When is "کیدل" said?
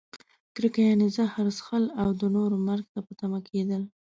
3.47-3.81